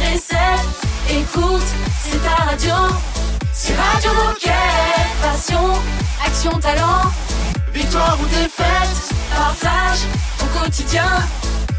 [0.00, 0.68] c'est recette.
[1.10, 1.62] Écoute,
[2.04, 2.74] c'est ta radio.
[3.52, 4.52] C'est Radio Moquette.
[5.20, 5.72] Passion,
[6.24, 7.02] action, talent.
[7.72, 9.98] Victoire ou défaite, partage
[10.42, 11.06] au quotidien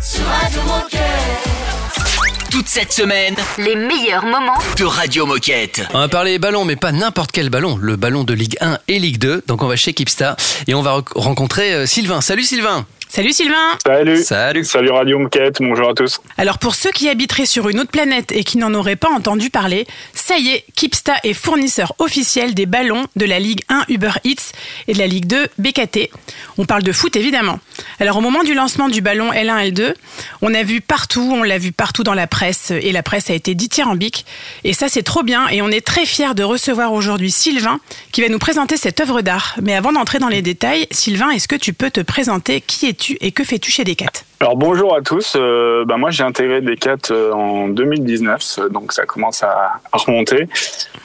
[0.01, 0.99] sur Radio Moquette.
[2.49, 5.81] Toute cette semaine, Les meilleurs moments de Radio Moquette.
[5.93, 8.99] On va parler ballon, mais pas n'importe quel ballon, le ballon de Ligue 1 et
[8.99, 9.43] Ligue 2.
[9.47, 10.35] Donc on va chez Kipsta
[10.67, 12.21] et on va re- rencontrer euh, Sylvain.
[12.21, 12.85] Salut Sylvain
[13.15, 14.23] Salut Sylvain Salut.
[14.23, 16.19] Salut Salut Radio Moquette, bonjour à tous.
[16.35, 19.51] Alors pour ceux qui habiteraient sur une autre planète et qui n'en auraient pas entendu
[19.51, 19.85] parler,
[20.15, 24.53] ça y est, Kipsta est fournisseur officiel des ballons de la Ligue 1 Uber Eats
[24.87, 26.09] et de la Ligue 2 BKT.
[26.57, 27.59] On parle de foot évidemment.
[27.99, 29.93] Alors au moment du lancement du ballon L1 L2,
[30.41, 33.35] on a vu partout, on l'a vu partout dans la presse et la presse a
[33.35, 34.25] été dithyrambique.
[34.63, 37.79] Et ça c'est trop bien et on est très fiers de recevoir aujourd'hui Sylvain
[38.11, 39.55] qui va nous présenter cette œuvre d'art.
[39.61, 42.59] Mais avant d'entrer dans les détails, Sylvain, est-ce que tu peux te présenter?
[42.59, 43.02] Qui es-tu?
[43.19, 46.97] Et que fais-tu chez Decat Alors bonjour à tous, euh, bah, moi j'ai intégré Decat
[47.11, 50.47] euh, en 2019, euh, donc ça commence à, remonter.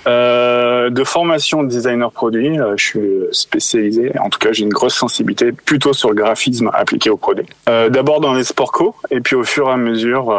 [0.06, 5.92] De formation designer produit, je suis spécialisé, en tout cas j'ai une grosse sensibilité plutôt
[5.92, 7.46] sur le graphisme appliqué au produit.
[7.66, 10.34] D'abord dans les sports co, et puis au fur et à mesure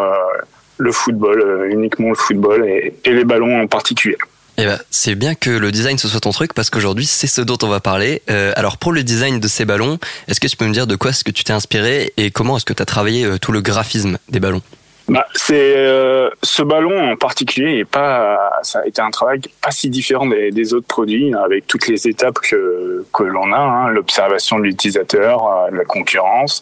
[0.77, 4.17] le football, uniquement le football et les ballons en particulier.
[4.61, 7.39] Eh ben, c'est bien que le design ce soit ton truc parce qu'aujourd'hui c'est ce
[7.39, 8.21] dont on va parler.
[8.29, 10.97] Euh, alors pour le design de ces ballons, est-ce que tu peux me dire de
[10.97, 13.53] quoi est-ce que tu t'es inspiré et comment est-ce que tu as travaillé euh, tout
[13.53, 14.61] le graphisme des ballons?
[15.07, 19.71] Bah, c'est euh, ce ballon en particulier et pas ça a été un travail pas
[19.71, 24.59] si différent des, autres produits avec toutes les étapes que que l'on a hein, l'observation
[24.59, 26.61] de l'utilisateur la concurrence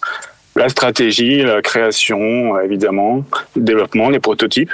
[0.55, 3.25] la stratégie la création évidemment
[3.55, 4.71] le développement les prototypes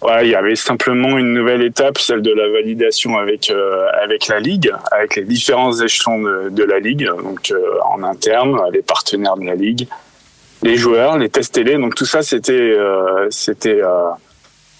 [0.00, 4.28] voilà, il y avait simplement une nouvelle étape, celle de la validation avec euh, avec
[4.28, 8.82] la ligue, avec les différents échelons de, de la ligue, donc euh, en interne, les
[8.82, 9.88] partenaires de la ligue,
[10.62, 11.76] les joueurs, les tests télé.
[11.78, 14.10] Donc tout ça, c'était euh, c'était euh,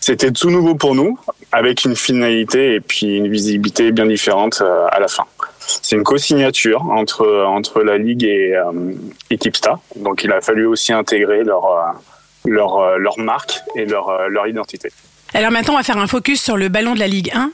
[0.01, 1.19] c'était tout nouveau pour nous,
[1.51, 5.25] avec une finalité et puis une visibilité bien différente euh, à la fin.
[5.59, 8.93] C'est une co-signature entre entre la ligue et euh,
[9.31, 9.81] et Kipsta.
[9.97, 11.81] Donc il a fallu aussi intégrer leur euh,
[12.45, 14.91] leur euh, leur marque et leur euh, leur identité.
[15.35, 17.51] Alors maintenant, on va faire un focus sur le ballon de la Ligue 1.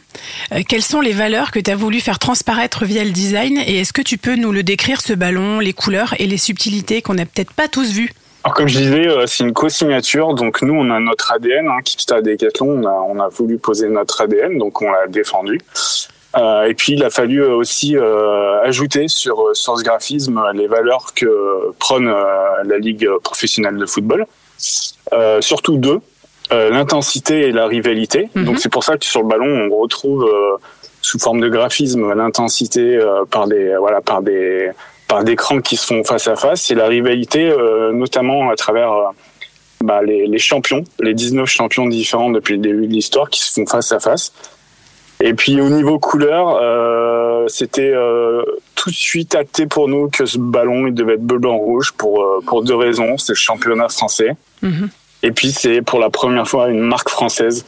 [0.53, 3.81] Euh, quelles sont les valeurs que tu as voulu faire transparaître via le design et
[3.81, 7.15] est-ce que tu peux nous le décrire, ce ballon, les couleurs et les subtilités qu'on
[7.15, 8.13] n'a peut-être pas tous vues?
[8.45, 11.81] Alors comme je disais, euh, c'est une co-signature, donc nous on a notre ADN, hein,
[11.85, 15.61] Kipsta Decathlon, on a, on a voulu poser notre ADN, donc on l'a défendu.
[16.37, 17.97] Euh, et puis il a fallu aussi
[18.63, 22.07] ajouter sur, sur ce graphisme les valeurs que prône
[22.65, 24.27] la Ligue professionnelle de football.
[25.41, 26.01] Surtout deux,
[26.53, 28.29] euh, l'intensité et la rivalité.
[28.35, 28.45] Mhm.
[28.45, 30.57] Donc c'est pour ça que sur le ballon on retrouve euh,
[31.01, 34.71] sous forme de graphisme l'intensité euh, par des voilà par des
[35.09, 38.57] par des crans qui se font face à face et la rivalité euh, notamment à
[38.57, 39.05] travers euh,
[39.83, 43.53] bah, les, les champions, les 19 champions différents depuis le début de l'histoire qui se
[43.53, 44.33] font face à face.
[45.21, 48.43] Et puis au niveau couleur, euh, c'était euh,
[48.75, 51.93] tout de suite acté pour nous que ce ballon il devait être bleu blanc rouge
[51.93, 54.33] pour euh, pour deux raisons, c'est le championnat français.
[54.63, 54.89] Mhm.
[55.25, 57.65] Et puis c'est pour la première fois une marque française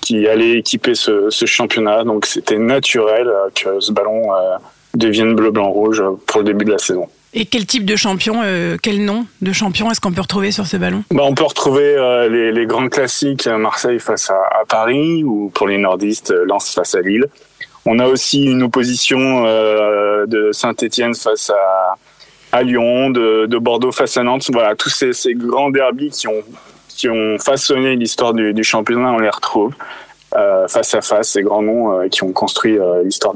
[0.00, 4.56] qui allait équiper ce, ce championnat, donc c'était naturel euh, que ce ballon euh,
[4.94, 7.06] devienne bleu blanc rouge pour le début de la saison.
[7.32, 10.66] Et quel type de champion, euh, quel nom de champion est-ce qu'on peut retrouver sur
[10.66, 11.04] ce ballon?
[11.12, 15.50] Bah, on peut retrouver euh, les, les grands classiques, Marseille face à, à Paris, ou
[15.54, 17.26] pour les nordistes, Lens face à Lille.
[17.84, 21.96] On a aussi une opposition euh, de Saint-Étienne face à,
[22.52, 24.48] à Lyon, de, de Bordeaux face à Nantes.
[24.52, 26.42] Voilà, tous ces, ces grands derbys qui ont,
[26.96, 29.72] qui ont façonné l'histoire du, du championnat, on les retrouve
[30.36, 33.34] euh, face à face, ces grands noms euh, qui ont construit euh, l'histoire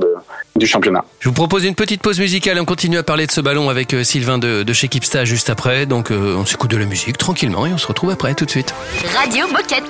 [0.56, 1.04] du championnat.
[1.20, 2.58] Je vous propose une petite pause musicale.
[2.60, 5.50] On continue à parler de ce ballon avec euh, Sylvain de, de chez Kipsta juste
[5.50, 5.86] après.
[5.86, 8.50] Donc euh, on s'écoute de la musique tranquillement et on se retrouve après tout de
[8.50, 8.74] suite.
[9.16, 9.84] Radio Moquette.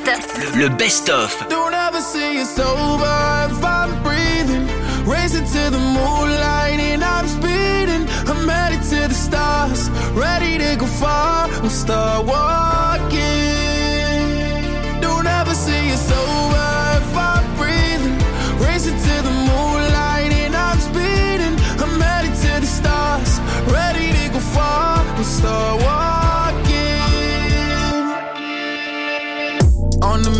[0.54, 1.46] Le best-of.
[1.48, 4.66] Don't ever say it's over if I'm breathing.
[5.06, 8.06] Racing to the moonlight and I'm speeding.
[8.28, 11.48] I'm headed to the stars, ready to go far.
[11.62, 13.49] I'm start walking.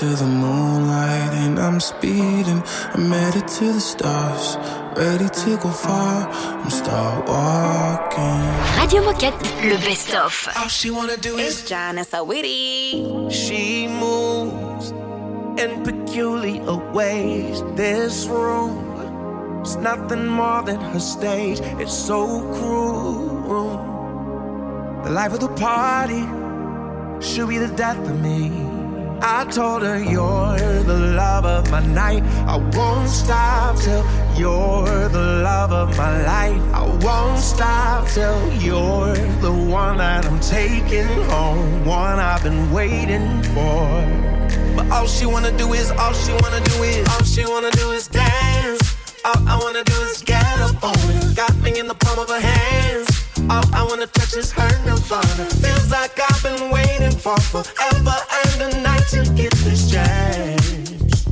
[0.00, 2.62] to the moonlight and I'm speeding.
[2.94, 4.56] I'm headed to the stars,
[4.96, 6.26] ready to go far.
[6.30, 8.40] I'm start walking.
[8.80, 9.38] Radio Moquette,
[9.68, 10.48] le best-of.
[10.56, 13.28] All she wanna do is John and so witty.
[13.28, 14.90] She moves
[15.60, 17.62] in peculiar ways.
[17.76, 21.60] This room is nothing more than her stage.
[21.78, 23.76] It's so cruel.
[25.04, 26.24] The life of the party
[27.20, 28.69] should be the death of me.
[29.22, 32.22] I told her you're the love of my night.
[32.46, 36.62] I won't stop till you're the love of my life.
[36.74, 43.42] I won't stop till you're the one that I'm taking home, one I've been waiting
[43.54, 43.86] for.
[44.74, 47.90] But all she wanna do is, all she wanna do is, all she wanna do
[47.90, 48.96] is dance.
[49.24, 51.36] All I wanna do is get up on it.
[51.36, 53.29] Got me in the palm of her hands.
[53.50, 55.44] All I wanna touch is her nirvana.
[55.58, 58.16] Feels like I've been waiting for forever
[58.46, 61.26] and a night to get this chance.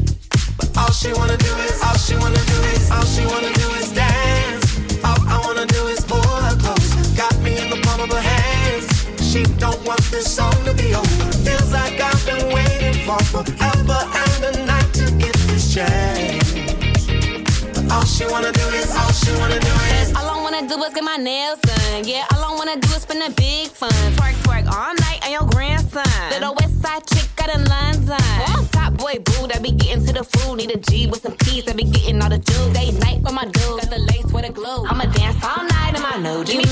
[0.58, 3.68] But all she wanna do is, all she wanna do is, all she wanna do
[3.78, 4.66] is dance.
[5.04, 6.90] All I wanna do is pull her close.
[7.16, 8.90] Got me in the palm of her hands.
[9.22, 11.32] She don't want this song to be over.
[11.46, 16.50] Feels like I've been waiting for forever and a night to get this chance.
[17.74, 19.87] But all she wanna do is, all she wanna do is.
[20.58, 22.02] Wanna do is get my nails done.
[22.04, 23.92] Yeah, all I wanna do is spend a big fun.
[24.16, 26.02] Twerk, twerk all night on your grandson.
[26.30, 28.16] Little west side chick out in London.
[28.48, 30.56] I'm top boy boo that be getting to the food.
[30.56, 32.72] Need a G with some keys that be getting all the juice.
[32.74, 33.54] Day night with my dude.
[33.54, 34.84] Got the lace with a glue.
[34.84, 36.64] I'ma dance all night in my new Give me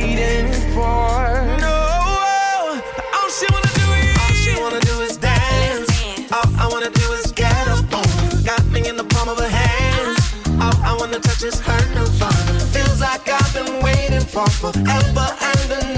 [0.00, 1.18] waiting for.
[1.64, 1.76] No,
[3.16, 5.90] all she wanna do is, all she wanna do is dance.
[6.32, 8.42] All I wanna do is get up on.
[8.44, 10.18] Got me in the palm of her hands.
[10.62, 12.60] All I wanna touch is her nirvana.
[12.74, 15.97] Feels like I've been waiting for forever and a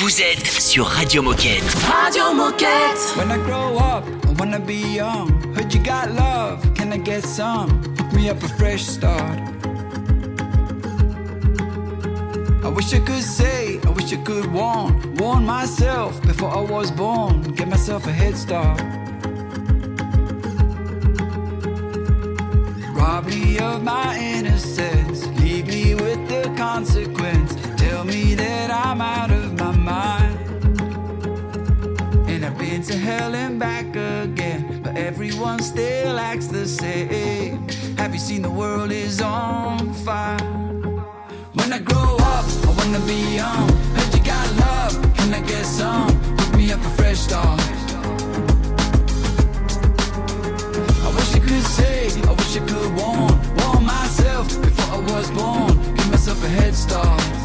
[0.00, 1.62] Vous êtes sur Radio Moquette.
[1.86, 3.16] Radio Moquette.
[3.16, 5.30] When I grow up, I wanna be young.
[5.54, 7.70] Heard you got love, can I get some?
[7.96, 9.38] Hook me up a fresh start.
[12.64, 16.60] I wish I could say, I wish wish I could warn, warn myself before I
[16.60, 17.42] was born.
[17.54, 18.80] Get myself a head start.
[22.94, 27.51] Rob me of my innocence, leave me with the consequence.
[28.12, 30.38] Me that I'm out of my mind.
[32.28, 37.66] And I've been to hell and back again, but everyone still acts the same.
[37.96, 40.36] Have you seen the world is on fire?
[41.54, 43.66] When I grow up, I wanna be young.
[43.96, 46.12] Heard you got love, can I get some?
[46.36, 47.60] Hook me up a fresh start.
[51.06, 55.30] I wish I could say, I wish I could warn, warn myself before I was
[55.30, 55.72] born.
[55.94, 57.41] Give myself a head start.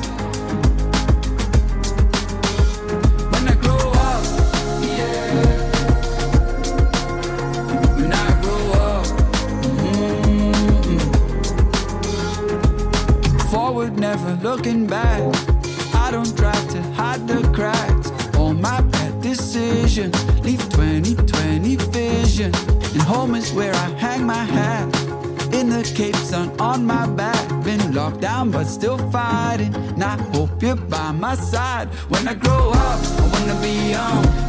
[28.67, 29.73] Still fighting.
[29.75, 31.87] And I hope you're by my side.
[32.09, 34.46] When I grow up, I wanna be young.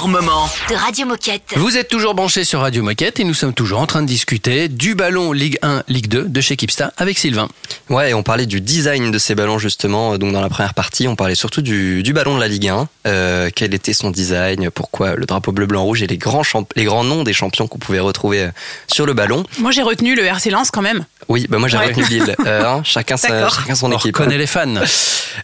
[0.00, 0.48] Moments.
[0.70, 1.52] De Radio Moquette.
[1.56, 4.68] Vous êtes toujours branchés sur Radio Moquette et nous sommes toujours en train de discuter
[4.68, 7.46] du ballon Ligue 1, Ligue 2 de chez Kipsta avec Sylvain.
[7.90, 10.16] Ouais, et on parlait du design de ces ballons justement.
[10.16, 12.88] Donc dans la première partie, on parlait surtout du, du ballon de la Ligue 1.
[13.06, 16.42] Euh, quel était son design Pourquoi le drapeau bleu, blanc, rouge et les grands,
[16.74, 18.48] les grands noms des champions qu'on pouvait retrouver euh,
[18.90, 19.44] sur le ballon.
[19.58, 21.04] Moi, j'ai retenu le RC Lens quand même.
[21.28, 21.86] Oui, bah moi j'ai Ouais.
[21.88, 22.34] retenu Lille.
[22.46, 24.16] Euh, hein, chacun, sa, chacun son On équipe.
[24.16, 24.74] reconnaît les fans.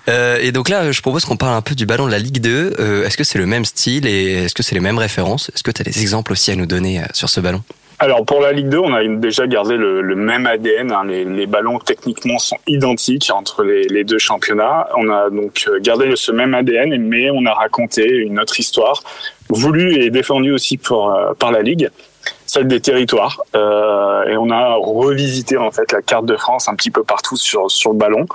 [0.08, 2.40] Euh, et donc là, je propose qu'on parle un peu du ballon de la Ligue
[2.40, 2.74] 2.
[2.80, 5.50] Euh, est-ce que c'est le même style et est-ce que c'est les mêmes références?
[5.54, 7.62] Est-ce que tu as des exemples aussi à nous donner euh, sur ce ballon?
[8.00, 10.92] Alors pour la Ligue 2, on a déjà gardé le, même ADN.
[10.92, 11.04] hein.
[11.04, 14.88] Les, ballons techniquement sont identiques entre les, deux championnats.
[14.96, 19.02] On a donc euh, gardé ce même ADN, mais on a raconté une autre histoire,
[19.48, 21.90] voulue et défendue aussi euh, par la Ligue,
[22.46, 23.40] celle des territoires.
[23.54, 27.68] Et on a revisité en fait la carte de France un petit peu partout sur,
[27.70, 28.26] sur le ballon.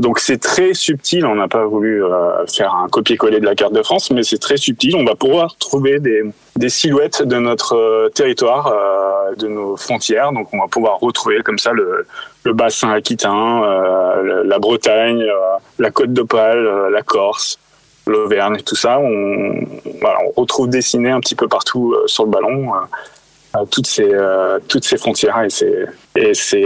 [0.00, 3.74] Donc c'est très subtil, on n'a pas voulu euh, faire un copier-coller de la carte
[3.74, 4.96] de France, mais c'est très subtil.
[4.96, 6.22] On va pouvoir trouver des,
[6.56, 10.32] des silhouettes de notre euh, territoire, euh, de nos frontières.
[10.32, 12.06] Donc on va pouvoir retrouver comme ça le,
[12.44, 17.58] le bassin aquitain, euh, le- la Bretagne, euh, la Côte d'Opale, la Corse,
[18.06, 18.98] l'Auvergne, tout ça.
[19.00, 19.52] On,
[20.00, 22.70] voilà, on retrouve dessiné un petit peu partout sur le ballon
[23.70, 24.08] toutes ces
[24.68, 25.84] toutes ces frontières et ces
[26.16, 26.64] et ces,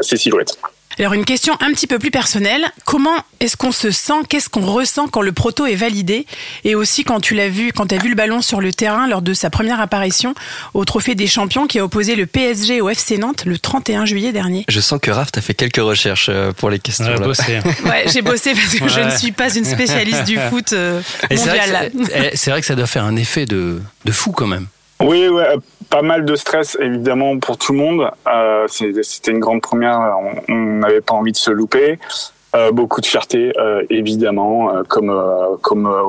[0.00, 0.58] ces silhouettes.
[0.98, 4.66] Alors une question un petit peu plus personnelle, comment est-ce qu'on se sent, qu'est-ce qu'on
[4.66, 6.26] ressent quand le proto est validé?
[6.64, 9.06] Et aussi quand tu l'as vu, quand tu as vu le ballon sur le terrain
[9.06, 10.34] lors de sa première apparition
[10.74, 14.32] au Trophée des Champions qui a opposé le PSG au FC Nantes le 31 juillet
[14.32, 14.64] dernier.
[14.68, 17.06] Je sens que Raph, t'as fait quelques recherches euh, pour les questions.
[17.06, 17.60] Ouais, bossé.
[17.84, 21.00] Ouais, j'ai bossé parce que je ne suis pas une spécialiste du foot euh,
[21.30, 21.92] Et c'est vrai, mondial.
[22.32, 24.66] eh, c'est vrai que ça doit faire un effet de, de fou quand même.
[25.00, 25.54] Oui, ouais,
[25.90, 28.10] pas mal de stress évidemment pour tout le monde.
[28.26, 30.16] Euh, C'était une grande première,
[30.48, 31.98] on- on n'avait pas envie de se louper.
[32.56, 36.02] Euh, beaucoup de fierté, euh, évidemment, euh, comme euh, comme euh,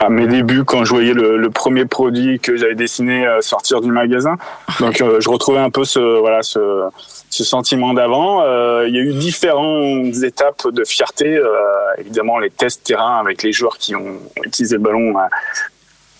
[0.00, 3.40] à, à mes débuts quand je voyais le, le premier produit que j'avais dessiné euh,
[3.40, 4.36] sortir du magasin.
[4.80, 6.82] Donc euh, je retrouvais un peu ce voilà ce,
[7.30, 8.42] ce sentiment d'avant.
[8.42, 11.36] Euh, il y a eu différentes étapes de fierté.
[11.36, 11.46] Euh,
[11.98, 15.14] évidemment les tests terrain avec les joueurs qui ont utilisé le ballon.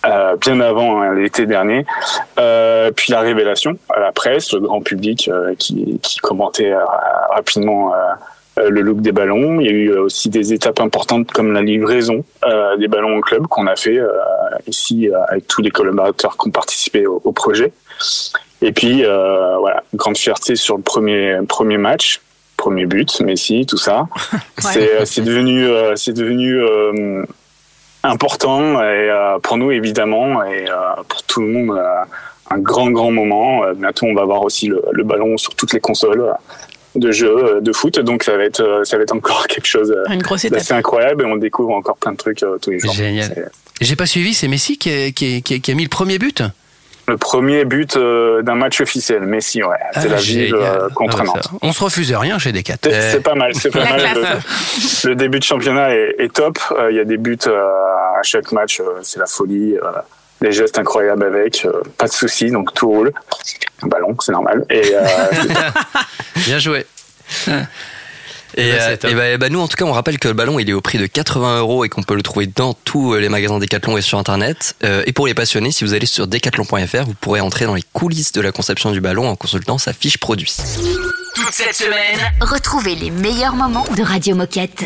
[0.05, 1.85] Euh, bien avant hein, l'été dernier,
[2.39, 6.83] Euh, puis la révélation à la presse, le grand public euh, qui, qui commentait euh,
[7.29, 9.59] rapidement euh, le look des ballons.
[9.59, 13.21] Il y a eu aussi des étapes importantes comme la livraison euh, des ballons au
[13.21, 14.09] club qu'on a fait euh,
[14.67, 17.71] ici avec tous les collaborateurs qui ont participé au, au projet.
[18.61, 22.21] Et puis euh, voilà, grande fierté sur le premier premier match,
[22.57, 24.05] premier but, Messi, tout ça.
[24.59, 27.25] C'est euh, c'est devenu c'est devenu euh,
[28.03, 30.73] important et euh, pour nous évidemment et euh,
[31.07, 32.03] pour tout le monde euh,
[32.51, 33.63] un grand grand moment.
[33.63, 36.33] Euh, bientôt on va voir aussi le, le ballon sur toutes les consoles euh,
[36.95, 39.67] de jeux euh, de foot, donc ça va être euh, ça va être encore quelque
[39.67, 40.03] chose euh,
[40.57, 42.93] d'assez incroyable et on découvre encore plein de trucs euh, tous les jours.
[42.93, 43.49] Génial.
[43.81, 45.89] J'ai pas suivi, c'est Messi qui a, qui a- qui a- qui a mis le
[45.89, 46.43] premier but?
[47.07, 50.61] Le premier but euh, d'un match officiel, Messi, ouais, c'est Ah, la ville génial.
[50.61, 51.49] euh, contre Ah, bah, Nantes.
[51.61, 52.75] On se refuse rien chez Decat.
[52.83, 54.01] C'est c'est pas mal, c'est pas mal.
[55.03, 56.57] Le, le début de championnat est, est top.
[56.71, 57.59] Euh, Il y a des buts euh,
[58.17, 59.75] à chaque match, euh, c'est la folie.
[59.77, 59.81] euh,
[60.41, 63.13] des gestes incroyables avec, euh, pas de soucis, donc tout roule.
[63.81, 64.65] Un ballon, c'est normal.
[64.69, 65.01] Et euh,
[66.45, 66.85] Bien joué.
[68.55, 69.11] Et, Bah, euh, top.
[69.11, 70.81] et bah, bah, nous, en tout cas, on rappelle que le ballon, il est au
[70.81, 74.01] prix de 80 euros et qu'on peut le trouver dans tous les magasins Decathlon et
[74.01, 74.75] sur Internet.
[74.83, 77.83] Euh, et pour les passionnés, si vous allez sur decathlon.fr, vous pourrez entrer dans les
[77.93, 80.53] coulisses de la conception du ballon en consultant sa fiche produit.
[81.35, 84.85] Toute cette semaine, Retrouvez les meilleurs moments de Radio Moquette.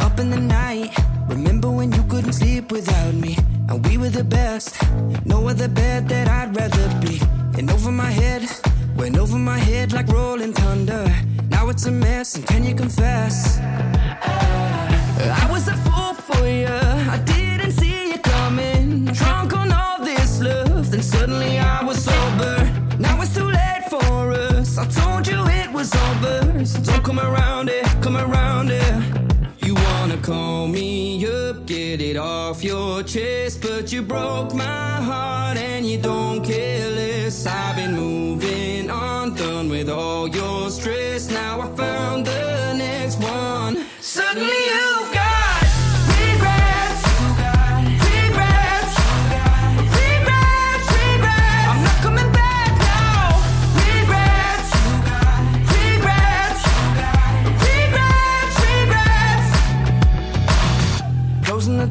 [0.00, 1.13] Up in the night.
[1.34, 3.36] Remember when you couldn't sleep without me,
[3.68, 4.80] and we were the best.
[5.24, 7.20] No other bed that I'd rather be.
[7.58, 8.48] And over my head,
[8.96, 11.04] went over my head like rolling thunder.
[11.50, 13.58] Now it's a mess, and can you confess?
[15.42, 16.68] I was a fool for you.
[17.16, 19.06] I didn't see you coming.
[19.06, 22.56] Drunk on all this love, then suddenly I was sober.
[23.00, 24.78] Now it's too late for us.
[24.78, 26.64] I told you it was over.
[26.64, 28.94] So don't come around it, come around it.
[29.66, 30.63] You wanna call me up,
[31.66, 37.46] get it off your chest, but you broke my heart and you don't care less.
[37.46, 41.30] I've been moving on, done with all your stress.
[41.30, 43.86] Now I found the next one.
[44.00, 44.93] Suddenly you've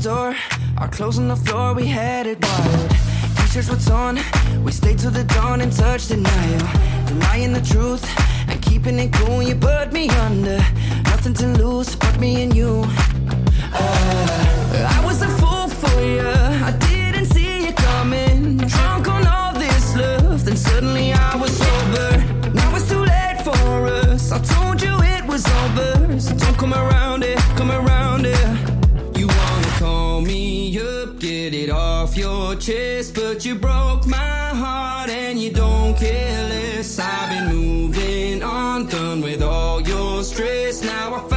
[0.04, 0.36] Door,
[0.82, 2.90] or closing the floor, we had it wild.
[3.38, 4.20] T-shirts were torn,
[4.62, 6.68] we stayed till the dawn and touched denial.
[7.08, 8.04] Denying the truth
[8.50, 10.58] and keeping it cool, you put me under.
[11.06, 12.84] Nothing to lose but me and you.
[13.74, 18.58] Uh, I was a fool for you, I didn't see you coming.
[18.58, 22.52] Drunk on all this love, then suddenly I was sober.
[22.54, 24.34] Now it's too late for us.
[24.34, 27.13] I told you it was over, so don't come around
[32.64, 36.98] chest, but you broke my heart and you don't care less.
[36.98, 40.82] I've been moving on, done with all your stress.
[40.82, 41.33] Now I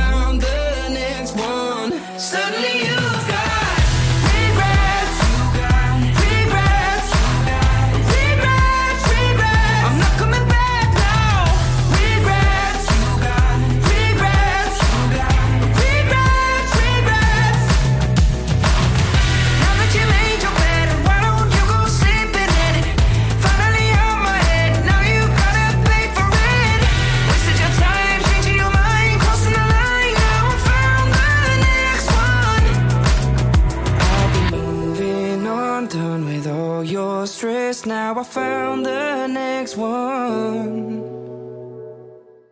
[38.06, 41.02] Now I found the next one.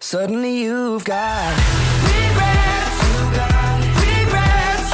[0.01, 1.55] Suddenly you've got
[2.11, 4.91] regrets, regrets, regrets,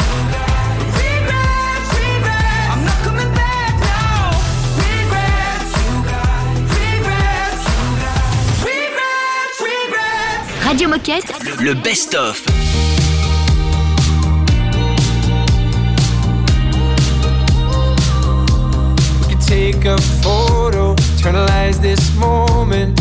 [1.08, 2.72] regrets.
[2.72, 4.36] I'm not coming back now.
[4.84, 7.64] Regrets, regrets,
[8.68, 10.66] regrets, regrets.
[10.66, 11.32] Radio Moquette.
[11.64, 12.69] le best-of.
[19.80, 22.98] Take a photo, eternalize this moment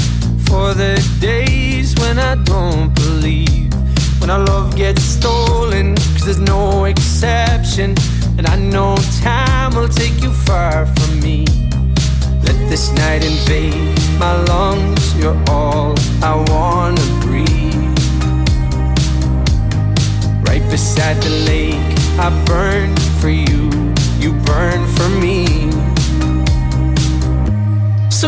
[0.47, 3.73] for the days when I don't believe.
[4.19, 7.95] When our love gets stolen, cause there's no exception.
[8.37, 11.45] And I know time will take you far from me.
[12.43, 15.15] Let this night invade my lungs.
[15.17, 17.99] You're all I wanna breathe.
[20.47, 23.69] Right beside the lake, I burn for you.
[24.19, 25.88] You burn for me.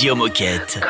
[0.00, 0.80] Radio Moquette.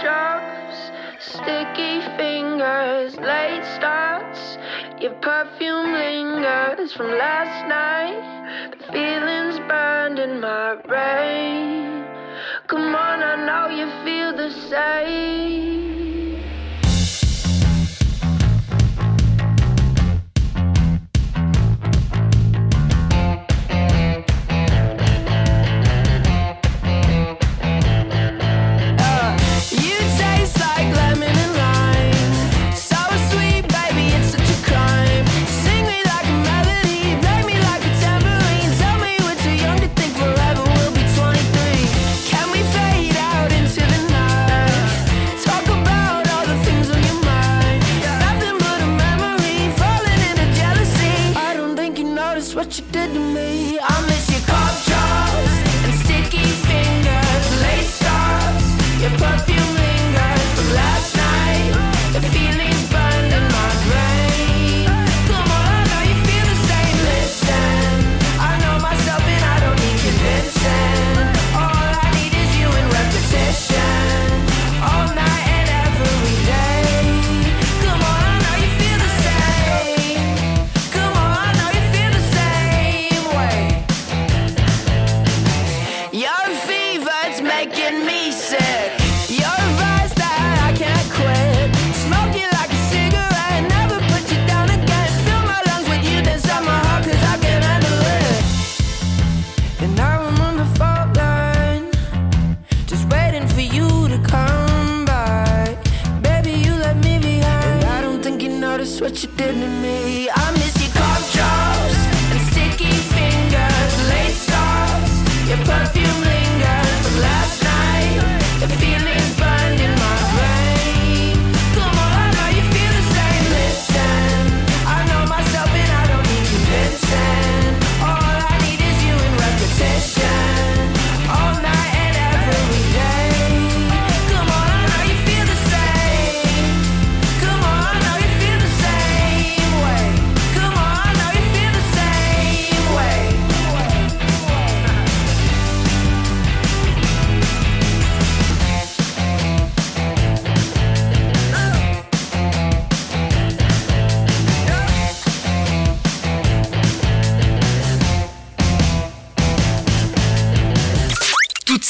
[0.00, 4.56] Drops, sticky fingers, late starts.
[5.02, 8.70] Your perfume lingers from last night.
[8.70, 12.06] The feelings burned in my brain.
[12.66, 16.03] Come on, I know you feel the same.
[53.14, 53.63] To me.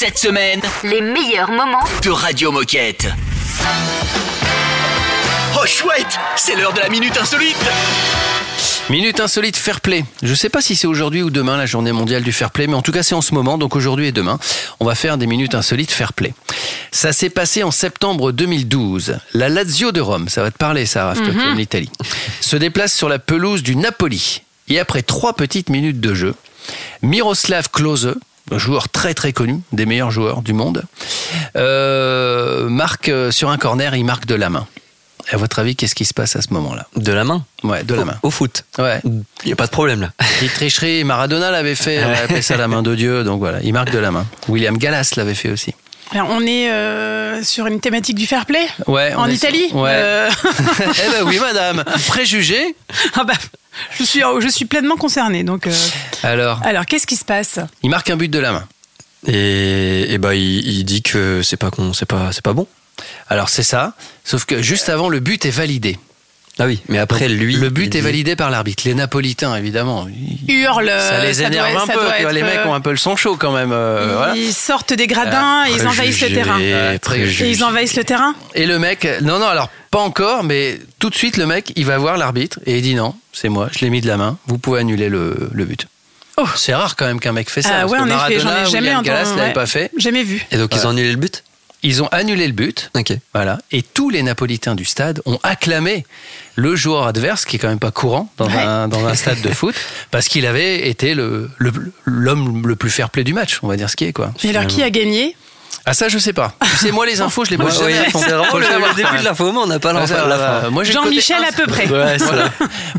[0.04, 3.08] Cette semaine Les meilleurs moments de Radio Moquette.
[5.56, 7.56] Oh chouette, c'est l'heure de la minute insolite.
[8.90, 10.04] Minute insolite fair play.
[10.22, 12.74] Je sais pas si c'est aujourd'hui ou demain la journée mondiale du fair play, mais
[12.74, 14.38] en tout cas c'est en ce moment, donc aujourd'hui et demain,
[14.78, 16.34] on va faire des minutes insolites fair play.
[16.90, 19.16] Ça s'est passé en septembre 2012.
[19.32, 21.90] La Lazio de Rome, ça va te parler ça, Raph, aimes l'Italie,
[22.42, 24.42] se déplace sur la pelouse du Napoli.
[24.68, 26.34] Et après trois petites minutes de jeu,
[27.00, 28.16] Miroslav Klose,
[28.50, 30.84] un joueur très très connu, des meilleurs joueurs du monde,
[31.56, 34.66] euh, marque euh, sur un corner, il marque de la main.
[35.30, 36.86] À votre avis, qu'est-ce qui se passe à ce moment-là?
[36.96, 37.46] De la main?
[37.62, 38.18] Ouais, de la main.
[38.22, 38.64] Au foot.
[38.78, 39.00] Ouais.
[39.04, 40.10] Il n'y a pas de problème là.
[40.18, 43.72] Petite tricherie, Maradona l'avait fait, on appelait ça la main de Dieu, donc voilà, il
[43.72, 44.26] marque de la main.
[44.48, 45.74] William Gallas l'avait fait aussi.
[46.12, 49.14] Alors, on est euh, sur une thématique du fair play Ouais.
[49.14, 49.90] En Italie Ouais.
[49.92, 50.30] Euh,
[50.80, 51.84] eh ben oui, madame.
[52.08, 52.76] Préjugé
[53.14, 53.34] ah bah,
[53.98, 55.42] je, suis, je suis pleinement concernée.
[55.44, 55.72] Donc, euh,
[56.22, 57.58] Alors, alors, qu'est-ce qui se passe?
[57.82, 58.68] Il marque un but de la main.
[59.26, 62.66] Et, et bah il, il dit que c'est pas con, c'est pas c'est pas bon.
[63.28, 65.98] Alors c'est ça, sauf que juste avant, le but est validé.
[66.58, 67.56] Ah oui, mais après lui.
[67.56, 68.84] Le but est dit- validé par l'arbitre.
[68.86, 70.06] Les Napolitains, évidemment.
[70.08, 70.88] ils- Hurle.
[71.00, 72.06] ça les ça énerve doit- un peu.
[72.16, 73.72] être, les mecs euh, ont un peu le son chaud quand même.
[73.72, 74.52] euh, ils, voilà.
[74.52, 76.60] sortent des gradins et ils envahissent le terrain.
[76.60, 81.10] Et ils envahissent le terrain Et le mec, non, non, alors pas encore, mais tout
[81.10, 83.80] de suite, le mec, il va voir l'arbitre et il dit non, c'est moi, je
[83.80, 85.86] l'ai mis de la main, vous pouvez annuler le, le but.
[86.36, 86.46] Oh.
[86.56, 87.70] C'est rare quand même qu'un mec fait ça.
[87.72, 89.08] Ah parce ouais, que en effet, j'en ai jamais William entendu.
[89.08, 89.52] Gallas l'avait ouais.
[89.52, 89.90] pas fait.
[89.98, 90.44] Jamais vu.
[90.50, 91.44] Et donc ils ont annulé le but?
[91.84, 92.90] Ils ont annulé le but.
[92.96, 93.12] Ok.
[93.34, 93.58] Voilà.
[93.70, 96.04] Et tous les Napolitains du stade ont acclamé
[96.56, 98.58] le joueur adverse, qui est quand même pas courant dans, Ouais.
[98.62, 99.74] un, dans un stade de foot,
[100.10, 101.72] parce qu'il avait été le- le-
[102.04, 104.32] l'homme le, plus fair play du match, on va dire ce qui est, quoi.
[104.42, 105.36] Et alors, qui a gagné?
[105.86, 106.54] Ah, ça, je sais pas.
[106.70, 108.20] Tu sais, moi, les infos, je les Ouais, jamais ouais, fond.
[108.20, 110.14] c'est vraiment le, le début de l'info, mais on n'a pas Ouais, l'info.
[110.28, 110.70] la fin.
[110.70, 111.86] Moi, le Jean-Michel à peu près.
[111.88, 112.50] Ouais, Voilà.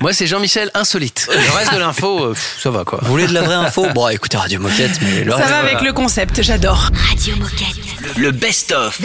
[0.01, 1.27] Moi, c'est Jean-Michel insolite.
[1.31, 2.99] Le reste de l'info, euh, ça va, quoi.
[3.01, 3.87] Vous voulez de la vraie info?
[3.95, 6.91] Bon, écoutez Radio Moquette, mais le Ça reste, va avec le concept, j'adore.
[7.09, 7.84] Radio Moquette.
[8.17, 8.99] Le best-of.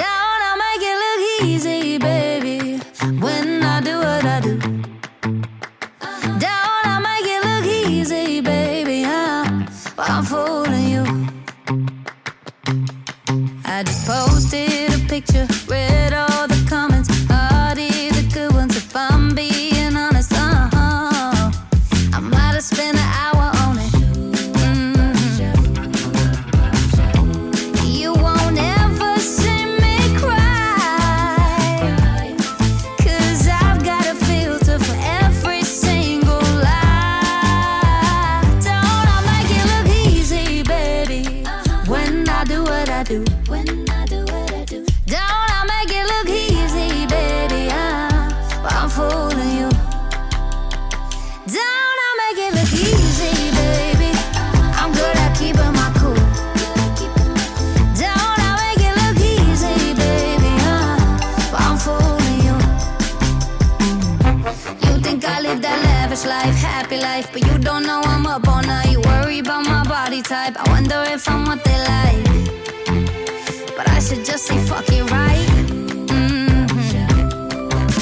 [74.30, 75.48] Just say fuck it right.
[76.06, 76.68] Mhm.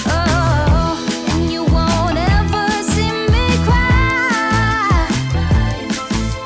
[0.07, 0.97] Oh,
[1.33, 5.09] and you won't ever see me cry.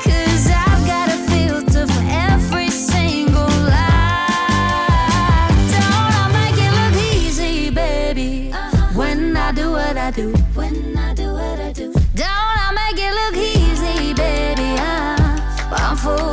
[0.05, 5.49] Cause I've got a filter for every single lie.
[5.75, 8.53] Don't I make it look easy, baby?
[8.95, 10.27] When I do what I do.
[10.59, 11.91] When I do what I do.
[12.15, 14.69] Don't I make it look easy, baby?
[14.79, 15.41] I'm,
[15.71, 16.32] I'm fooling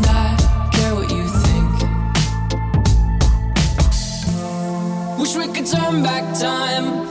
[5.91, 7.10] Turn back time.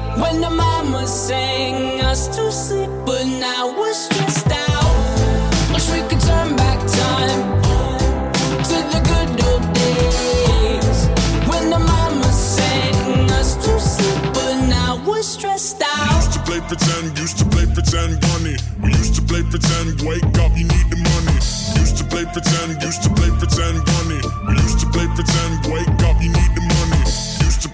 [0.19, 5.73] when the mama sang us to sleep, but now we're stressed out.
[5.73, 7.61] Wish we could turn back time
[8.67, 11.07] to the good old days
[11.47, 16.15] when the mama sang us to sleep, but now we're stressed out.
[16.15, 18.57] Used to play pretend, used to play pretend bunny.
[18.83, 21.37] We used to play pretend, wake up, you need the money.
[21.79, 24.21] Used to play pretend, used to play pretend bunny.
[24.47, 25.60] We used to play pretend,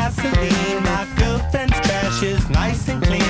[0.00, 0.82] gasoline.
[0.82, 3.29] My girlfriend's trash is nice and clean.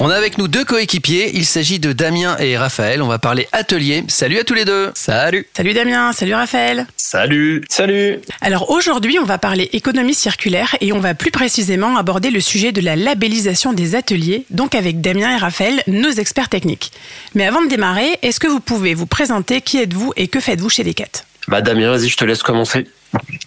[0.00, 1.30] On a avec nous deux coéquipiers.
[1.34, 3.02] Il s'agit de Damien et Raphaël.
[3.02, 4.04] On va parler atelier.
[4.08, 4.90] Salut à tous les deux.
[4.94, 5.46] Salut.
[5.56, 6.86] Salut Damien, salut Raphaël.
[6.96, 7.64] Salut.
[7.68, 8.18] Salut.
[8.40, 12.72] Alors aujourd'hui, on va parler économie circulaire et on va plus précisément aborder le sujet
[12.72, 16.92] de la labellisation des ateliers, donc avec Damien et Raphaël, nos experts techniques.
[17.34, 19.60] Mais avant de démarrer, est-ce que vous pouvez vous présenter?
[19.60, 21.24] Qui êtes-vous et que faites-vous chez Decat?
[21.48, 22.86] Bah Damien, vas-y, je te laisse commencer.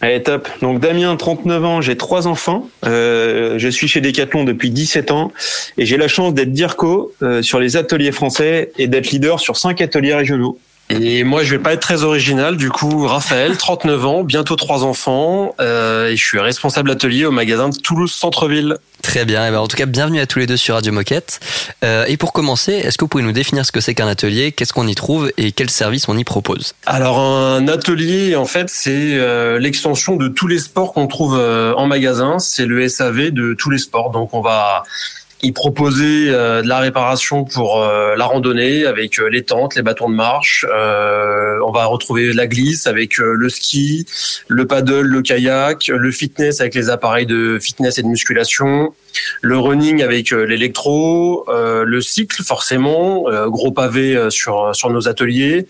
[0.01, 0.47] Allez, top.
[0.62, 2.68] Donc Damien, 39 ans, j'ai trois enfants.
[2.86, 5.32] Euh, je suis chez Decathlon depuis 17 ans
[5.78, 9.57] et j'ai la chance d'être DIRCO euh, sur les ateliers français et d'être leader sur
[9.57, 10.57] cinq ateliers régionaux.
[11.00, 12.58] Et moi, je vais pas être très original.
[12.58, 17.32] Du coup, Raphaël, 39 ans, bientôt trois enfants, euh, et je suis responsable atelier au
[17.32, 18.78] magasin de Toulouse Centre-Ville.
[19.02, 19.48] Très bien.
[19.48, 21.39] Et ben, en tout cas, bienvenue à tous les deux sur Radio Moquette.
[21.84, 24.52] Euh, et pour commencer, est-ce que vous pouvez nous définir ce que c'est qu'un atelier,
[24.52, 26.74] qu'est-ce qu'on y trouve et quels services on y propose?
[26.86, 31.74] Alors, un atelier, en fait, c'est euh, l'extension de tous les sports qu'on trouve euh,
[31.76, 32.38] en magasin.
[32.39, 34.12] C'est le SAV de tous les sports.
[34.12, 34.84] Donc, on va
[35.44, 39.82] y proposer euh, de la réparation pour euh, la randonnée avec euh, les tentes, les
[39.82, 40.66] bâtons de marche.
[41.64, 44.06] On va retrouver la glisse avec le ski,
[44.48, 48.94] le paddle, le kayak, le fitness avec les appareils de fitness et de musculation,
[49.42, 55.68] le running avec l'électro, le cycle forcément, gros pavé sur sur nos ateliers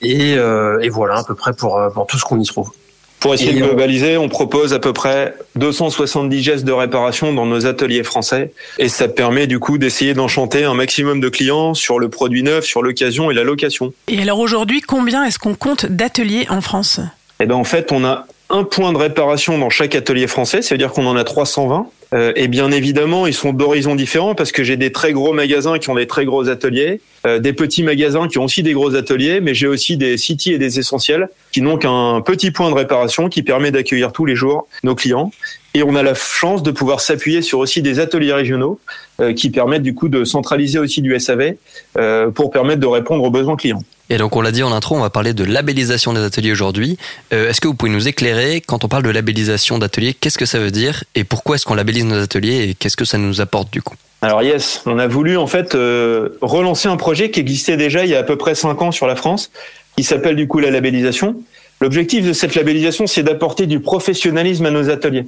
[0.00, 2.72] et, et voilà à peu près pour, pour tout ce qu'on y trouve.
[3.20, 7.32] Pour essayer Et de on- globaliser, on propose à peu près 270 gestes de réparation
[7.32, 11.74] dans nos ateliers français et ça permet du coup d'essayer d'enchanter un maximum de clients
[11.74, 13.92] sur le produit neuf, sur l'occasion et la location.
[14.08, 17.00] Et alors aujourd'hui, combien est-ce qu'on compte d'ateliers en France?
[17.40, 20.74] Et ben en fait, on a un point de réparation dans chaque atelier français, ça
[20.74, 21.88] veut dire qu'on en a 320.
[22.14, 25.78] Euh, et bien évidemment, ils sont d'horizons différents parce que j'ai des très gros magasins
[25.80, 27.00] qui ont des très gros ateliers,
[27.40, 30.58] des petits magasins qui ont aussi des gros ateliers, mais j'ai aussi des city et
[30.58, 34.68] des essentiels qui n'ont qu'un petit point de réparation qui permet d'accueillir tous les jours
[34.84, 35.30] nos clients.
[35.76, 38.80] Et on a la chance de pouvoir s'appuyer sur aussi des ateliers régionaux
[39.20, 41.56] euh, qui permettent du coup de centraliser aussi du SAV
[41.98, 43.82] euh, pour permettre de répondre aux besoins clients.
[44.08, 46.96] Et donc on l'a dit en intro, on va parler de labellisation des ateliers aujourd'hui.
[47.34, 50.46] Euh, est-ce que vous pouvez nous éclairer quand on parle de labellisation d'ateliers, qu'est-ce que
[50.46, 53.42] ça veut dire et pourquoi est-ce qu'on labellise nos ateliers et qu'est-ce que ça nous
[53.42, 53.96] apporte du coup?
[54.22, 58.10] Alors yes, on a voulu en fait euh, relancer un projet qui existait déjà il
[58.10, 59.50] y a à peu près cinq ans sur la France,
[59.96, 61.36] qui s'appelle du coup la labellisation.
[61.80, 65.26] L'objectif de cette labellisation, c'est d'apporter du professionnalisme à nos ateliers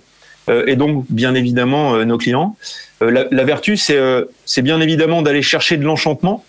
[0.49, 2.57] euh, et donc bien évidemment euh, nos clients.
[3.03, 6.45] Euh, la, la vertu, euh, c'est bien évidemment d'aller chercher de l'enchantement.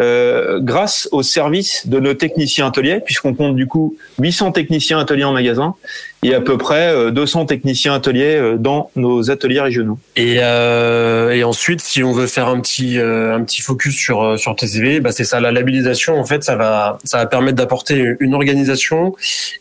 [0.00, 5.24] Euh, grâce au service de nos techniciens ateliers, puisqu'on compte du coup 800 techniciens ateliers
[5.24, 5.74] en magasin
[6.24, 9.98] et à peu près euh, 200 techniciens ateliers euh, dans nos ateliers régionaux.
[10.16, 14.22] Et, euh, et ensuite, si on veut faire un petit euh, un petit focus sur
[14.22, 16.18] euh, sur TCV, bah c'est ça la labellisation.
[16.18, 19.14] En fait, ça va ça va permettre d'apporter une organisation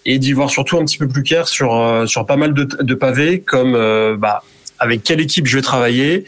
[0.06, 2.64] et d'y voir surtout un petit peu plus clair sur euh, sur pas mal de,
[2.64, 4.44] de pavés comme euh, bah
[4.80, 6.26] avec quelle équipe je vais travailler,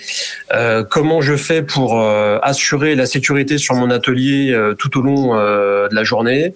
[0.54, 5.02] euh, comment je fais pour euh, assurer la sécurité sur mon atelier euh, tout au
[5.02, 6.54] long de la journée.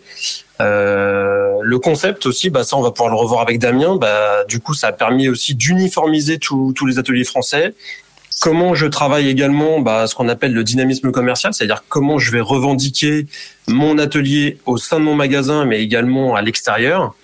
[0.59, 3.95] Le concept aussi, bah ça on va pouvoir le revoir avec Damien.
[3.95, 7.73] Bah du coup ça a permis aussi d'uniformiser tous les ateliers français.
[8.41, 12.39] Comment je travaille également bah, ce qu'on appelle le dynamisme commercial, c'est-à-dire comment je vais
[12.39, 13.25] revendiquer
[13.67, 17.15] mon atelier au sein de mon magasin, mais également à l'extérieur.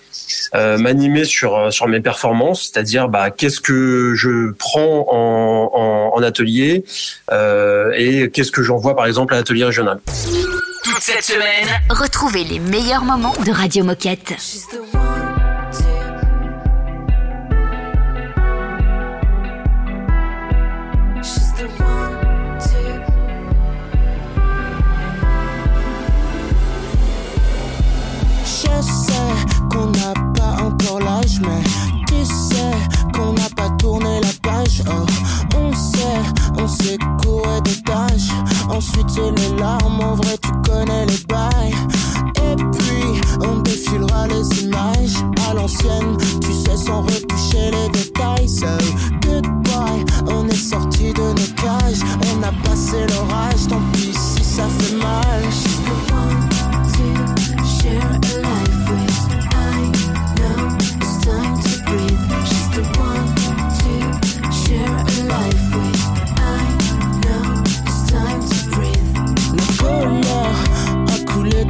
[0.54, 6.22] Euh, m'animer sur sur mes performances, c'est-à-dire bah, qu'est-ce que je prends en, en, en
[6.22, 6.84] atelier
[7.32, 10.00] euh, et qu'est-ce que j'envoie par exemple à l'atelier régional.
[10.84, 14.34] Toute cette semaine, retrouvez les meilleurs moments de Radio Moquette.
[36.58, 38.30] On s'est couré des tâches,
[38.68, 40.00] ensuite c'est les larmes.
[40.00, 41.74] En vrai, tu connais les bails.
[42.36, 45.16] Et puis, on défilera les images
[45.48, 48.48] à l'ancienne, tu sais, sans retoucher les détails.
[48.48, 48.66] So,
[49.22, 52.02] goodbye, on est sorti de nos cages.
[52.32, 55.16] On a passé l'orage, tant pis si ça fait mal.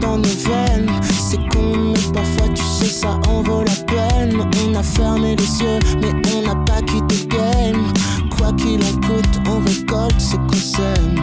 [0.00, 0.90] Dans nos veines.
[1.18, 4.48] C'est con, mais parfois tu sais, ça en vaut la peine.
[4.66, 7.92] On a fermé les yeux, mais on n'a pas quitté game.
[8.36, 11.16] Quoi qu'il en coûte, on récolte ce qu'on sème.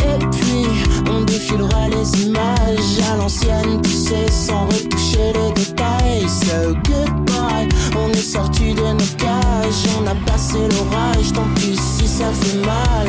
[0.00, 0.66] Et puis,
[1.10, 6.28] on défilera les images à l'ancienne, tu sais, sans retoucher les détails.
[6.28, 12.06] So goodbye, on est sorti de nos cages, on a passé l'orage, tant pis si
[12.06, 13.08] ça fait mal.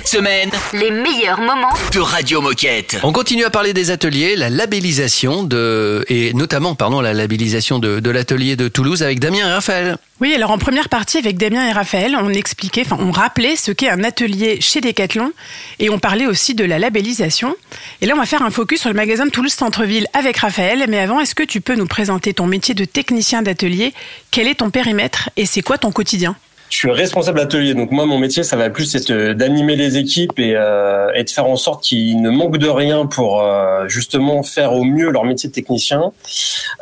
[0.00, 2.96] cette semaine, Les meilleurs moments de Radio Moquette.
[3.02, 8.00] On continue à parler des ateliers, la labellisation de, et notamment, pardon, la labellisation de,
[8.00, 9.98] de l'atelier de Toulouse avec Damien et Raphaël.
[10.20, 13.72] Oui, alors en première partie avec Damien et Raphaël, on expliquait, enfin on rappelait ce
[13.72, 15.32] qu'est un atelier chez Decathlon
[15.80, 17.54] et on parlait aussi de la labellisation.
[18.00, 20.86] Et là, on va faire un focus sur le magasin de Toulouse Centre-Ville avec Raphaël.
[20.88, 23.92] Mais avant, est-ce que tu peux nous présenter ton métier de technicien d'atelier?
[24.30, 26.36] Quel est ton périmètre et c'est quoi ton quotidien?
[26.70, 29.98] Je suis responsable atelier, donc moi mon métier ça va plus être euh, d'animer les
[29.98, 33.88] équipes et, euh, et de faire en sorte qu'ils ne manquent de rien pour euh,
[33.88, 36.12] justement faire au mieux leur métier de technicien.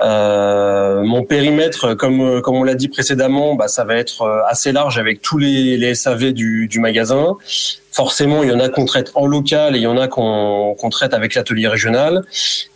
[0.03, 4.41] Euh, mon périmètre, comme euh, comme on l'a dit précédemment, bah, ça va être euh,
[4.47, 7.39] assez large avec tous les, les SAV du, du magasin.
[7.91, 10.74] Forcément, il y en a qu'on traite en local et il y en a qu'on
[10.78, 12.22] qu'on traite avec l'atelier régional.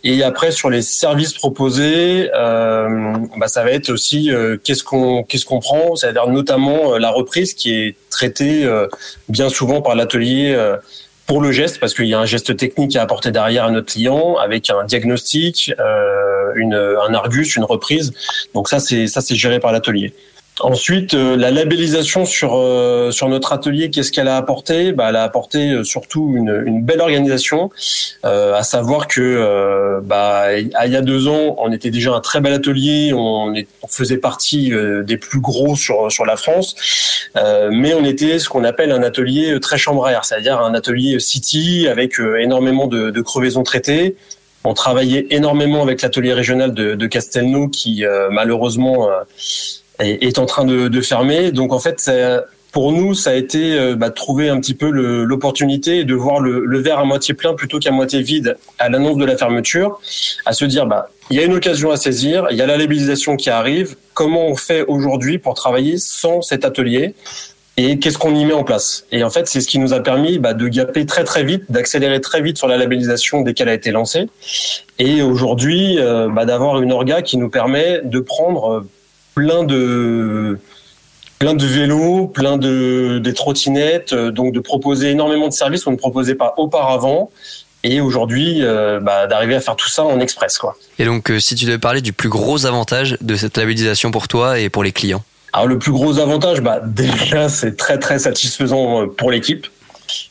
[0.03, 5.23] Et après, sur les services proposés, euh, bah, ça va être aussi euh, qu'est-ce qu'on
[5.23, 8.87] qu'est-ce qu'on prend, c'est-à-dire notamment euh, la reprise qui est traitée euh,
[9.29, 10.53] bien souvent par l'atelier.
[10.55, 10.77] euh,
[11.25, 13.93] pour le geste, parce qu'il y a un geste technique à apporter derrière à notre
[13.93, 18.11] client, avec un diagnostic, euh, une, un argus, une reprise.
[18.53, 20.13] Donc ça, c'est ça, c'est géré par l'atelier.
[20.59, 24.91] Ensuite, euh, la labellisation sur euh, sur notre atelier, qu'est-ce qu'elle a apporté?
[24.91, 27.71] Bah, Elle a apporté euh, surtout une, une belle organisation,
[28.23, 32.19] euh, à savoir que euh, bah, il y a deux ans, on était déjà un
[32.21, 36.37] très bel atelier, on, est- on faisait partie euh, des plus gros sur sur la
[36.37, 36.75] France,
[37.71, 42.19] mais on était ce qu'on appelle un atelier très chambraire, c'est-à-dire un atelier city avec
[42.39, 44.15] énormément de, de crevaisons traitées.
[44.65, 49.23] On travaillait énormément avec l'atelier régional de, de Castelnau qui euh, malheureusement euh,
[49.99, 51.51] est, est en train de, de fermer.
[51.51, 54.89] Donc en fait, ça- pour nous, ça a été euh, bah, trouver un petit peu
[54.89, 59.17] l'opportunité de voir le, le verre à moitié plein plutôt qu'à moitié vide à l'annonce
[59.17, 59.99] de la fermeture,
[60.47, 62.77] à se dire bah il y a une occasion à saisir, il y a la
[62.77, 63.95] labellisation qui arrive.
[64.15, 67.13] Comment on fait aujourd'hui pour travailler sans cet atelier
[67.77, 69.05] et qu'est-ce qu'on y met en place?
[69.11, 71.65] Et en fait, c'est ce qui nous a permis bah, de gaper très très vite,
[71.69, 74.29] d'accélérer très vite sur la labellisation dès qu'elle a été lancée.
[74.97, 78.89] Et aujourd'hui, euh, bah, d'avoir une orga qui nous permet de prendre euh,
[79.35, 80.59] plein de
[81.39, 85.91] plein de vélos, plein de des trottinettes, euh, donc de proposer énormément de services qu'on
[85.91, 87.29] ne proposait pas auparavant.
[87.83, 90.77] Et aujourd'hui, euh, bah, d'arriver à faire tout ça en express, quoi.
[90.99, 94.29] Et donc, euh, si tu devais parler du plus gros avantage de cette labellisation pour
[94.29, 95.21] toi et pour les clients?
[95.51, 99.67] Alors le plus gros avantage, bah, déjà c'est très très satisfaisant pour l'équipe.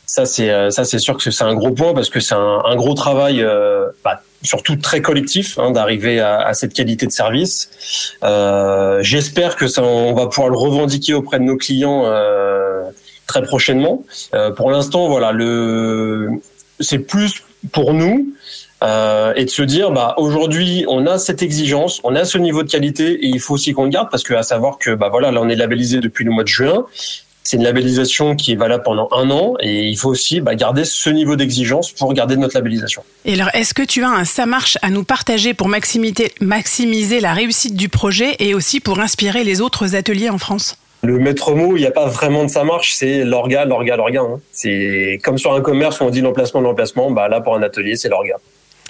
[0.06, 2.76] Ça c'est euh, ça c'est sûr que c'est un gros point parce que c'est un,
[2.76, 7.70] gros travail, euh, bah, surtout très collectif, hein, d'arriver à, cette qualité de service.
[8.22, 12.04] Euh, J'espère que ça, on va pouvoir le revendiquer auprès de nos clients
[13.26, 14.04] très prochainement.
[14.56, 16.28] Pour l'instant, voilà, le
[16.80, 18.34] c'est plus pour nous
[18.82, 22.70] et de se dire bah aujourd'hui on a cette exigence, on a ce niveau de
[22.70, 25.30] qualité et il faut aussi qu'on le garde parce que à savoir que bah voilà
[25.30, 26.84] là on est labellisé depuis le mois de juin.
[27.44, 30.84] C'est une labellisation qui est valable pendant un an et il faut aussi bah, garder
[30.84, 33.02] ce niveau d'exigence pour garder notre labellisation.
[33.24, 37.20] Et alors, est-ce que tu as un ça marche à nous partager pour maximiser, maximiser
[37.20, 40.76] la réussite du projet et aussi pour inspirer les autres ateliers en France?
[41.04, 44.20] Le maître mot, il n'y a pas vraiment de ça marche, c'est l'orga, l'orga, l'orga.
[44.20, 44.40] hein.
[44.52, 47.10] C'est comme sur un commerce où on dit l'emplacement, l'emplacement.
[47.10, 48.36] Bah là pour un atelier, c'est l'orga.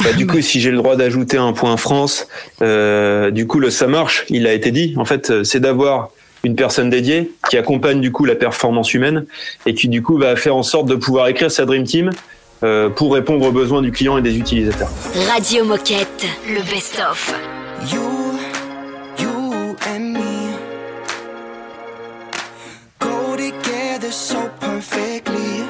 [0.05, 2.29] Bah, du coup, si j'ai le droit d'ajouter un point France,
[2.61, 4.95] euh, du coup, le ça marche, il a été dit.
[4.99, 6.11] En fait, euh, c'est d'avoir
[6.45, 9.27] une personne dédiée qui accompagne du coup la performance humaine
[9.67, 12.11] et qui du coup va faire en sorte de pouvoir écrire sa dream team
[12.63, 14.91] euh, pour répondre aux besoins du client et des utilisateurs.
[15.33, 17.35] Radio Moquette, le best-of.
[17.91, 18.39] You,
[19.19, 20.53] you and me
[23.01, 25.65] go together so perfectly.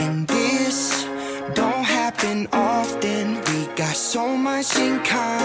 [0.00, 1.06] And this
[1.54, 3.38] don't happen often.
[3.46, 5.37] We got so much in common.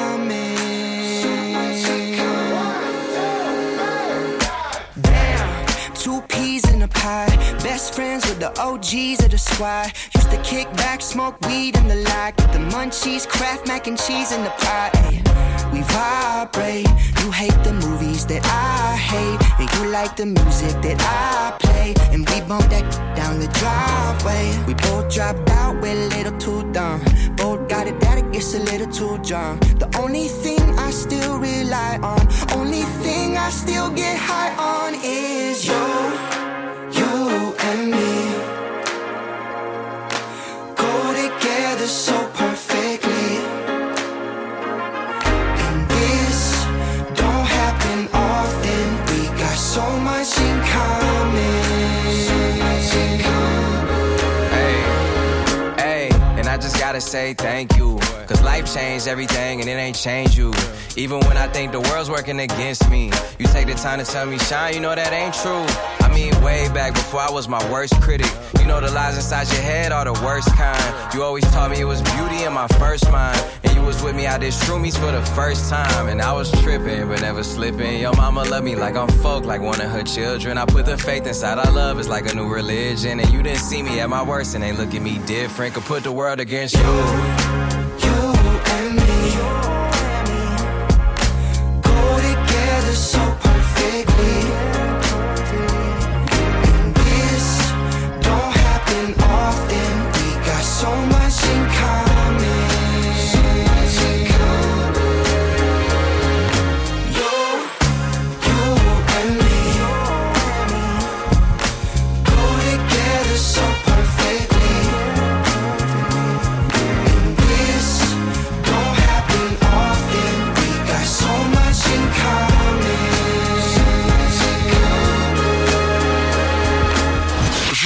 [6.88, 7.36] Pie.
[7.64, 9.92] Best friends with the OGs of the squad.
[10.16, 12.36] Used to kick back, smoke weed in the lot.
[12.38, 14.92] Get the munchies, craft mac and cheese in the pie.
[15.72, 16.88] We vibrate.
[17.24, 21.94] You hate the movies that I hate, and you like the music that I play.
[22.12, 24.52] And we bump that down the driveway.
[24.68, 27.02] We both dropped out, we're a little too dumb.
[27.38, 29.62] Both got it that it gets a little too drunk.
[29.80, 32.28] The only thing I still rely on,
[32.60, 36.43] only thing I still get high on is you,
[57.14, 58.00] say thank you.
[58.26, 60.52] Cause life changed everything and it ain't changed you.
[60.98, 64.26] Even when I think the world's working against me, you take the time to tell
[64.26, 66.03] me, Shine, you know that ain't true.
[66.14, 68.32] I mean, way back before I was my worst critic.
[68.60, 71.12] You know the lies inside your head are the worst kind.
[71.12, 73.44] You always taught me it was beauty in my first mind.
[73.64, 76.10] And you was with me, I did shroomies for the first time.
[76.10, 78.00] And I was tripping, but never slipping.
[78.00, 80.60] Your mama love me like I'm folk, like one of her children.
[80.60, 83.20] I put the faith inside our love, it's like a new religion.
[83.20, 85.74] And you didn't see me at my worst, and they look at me different.
[85.74, 87.63] Could put the world against you.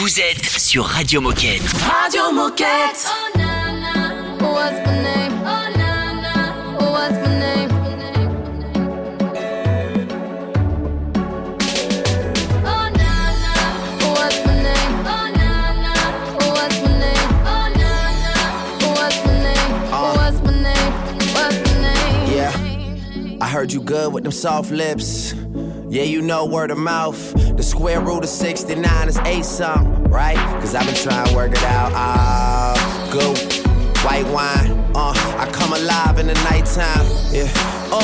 [0.07, 1.61] Vous êtes sur Radio Moquette.
[1.81, 3.05] Radio Moquette.
[22.31, 22.53] Uh.
[23.41, 25.26] I heard you good with them soft lips.
[25.97, 27.33] Yeah, you know word of mouth.
[27.57, 30.37] The square root of 69 is 8 something, right?
[30.61, 31.91] Cause I've been trying to work it out.
[31.95, 33.35] Ah, good.
[34.05, 37.03] White wine, uh, I come alive in the nighttime.
[37.33, 37.49] Yeah,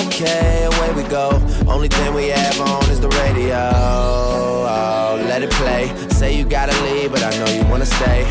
[0.07, 1.39] okay, away we go.
[1.67, 3.69] Only thing we have on is the radio.
[3.75, 5.93] Oh, let it play.
[6.09, 8.25] Say you gotta leave, but I know you wanna stay.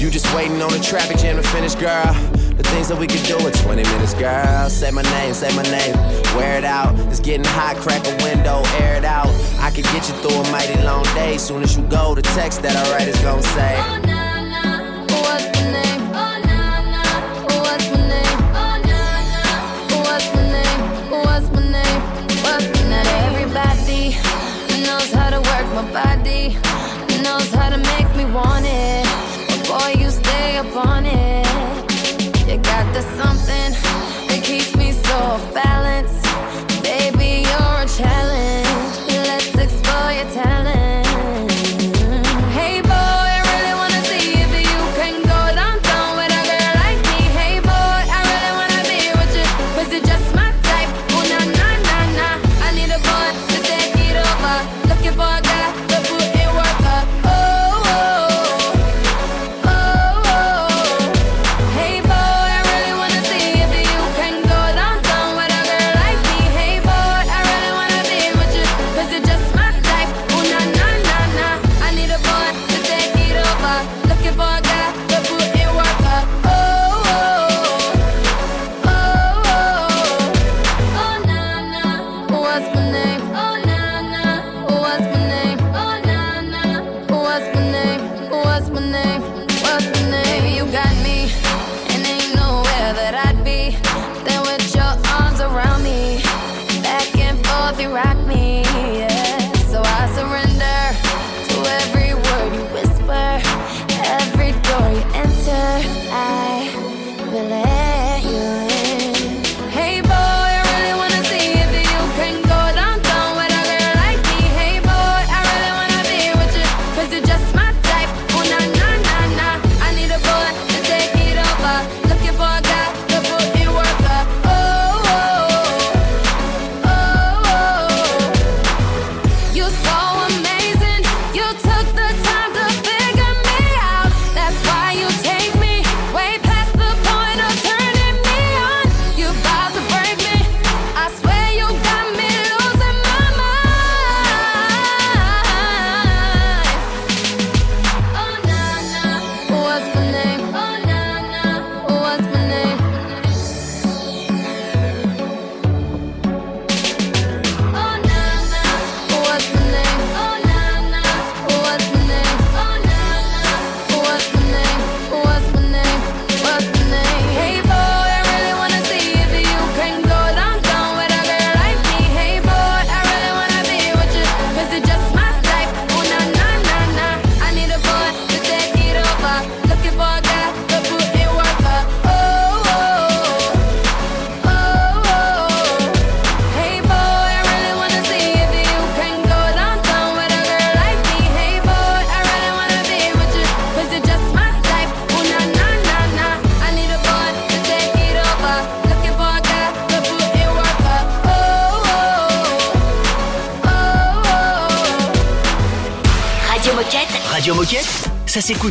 [0.00, 2.12] You just waiting on the traffic jam to finish, girl.
[2.56, 4.70] The things that we could do in 20 minutes, girl.
[4.70, 5.94] Say my name, say my name.
[6.36, 6.98] Wear it out.
[7.10, 9.28] It's getting hot, crack a window, air it out.
[9.60, 11.36] I could get you through a mighty long day.
[11.36, 13.76] Soon as you go, the text that I write is gonna say.
[13.76, 14.00] Oh,
[15.20, 16.00] What's my name?
[16.16, 16.32] Oh.
[17.60, 18.38] What's my name?
[18.56, 18.80] Oh.
[20.08, 20.80] What's my name?
[21.12, 22.00] What's my name?
[22.40, 24.16] What's my Not everybody
[24.80, 26.56] knows how to work my body,
[27.20, 28.75] knows how to make me want it.
[32.96, 33.72] The something
[34.28, 35.95] that keeps me so off balance.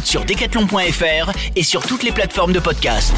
[0.08, 3.14] Sur decathlon.fr et sur toutes les plateformes de podcast.